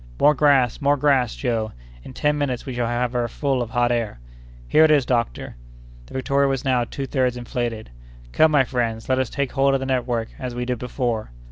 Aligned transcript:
"More 0.19 0.33
grass! 0.33 0.81
more 0.81 0.97
grass, 0.97 1.35
Joe! 1.35 1.73
In 2.03 2.13
ten 2.13 2.35
minutes 2.35 2.65
we 2.65 2.73
shall 2.73 2.87
have 2.87 3.11
her 3.13 3.27
full 3.27 3.61
of 3.61 3.69
hot 3.69 3.91
air." 3.91 4.19
"Here 4.67 4.83
it 4.83 4.89
is, 4.89 5.05
doctor!" 5.05 5.57
The 6.07 6.15
Victoria 6.15 6.47
was 6.47 6.65
now 6.65 6.85
two 6.85 7.05
thirds 7.05 7.37
inflated. 7.37 7.91
"Come, 8.31 8.49
my 8.49 8.63
friends, 8.63 9.07
let 9.09 9.19
us 9.19 9.29
take 9.29 9.51
hold 9.51 9.75
of 9.75 9.79
the 9.79 9.85
network, 9.85 10.29
as 10.39 10.55
we 10.55 10.65
did 10.65 10.79
before." 10.79 11.29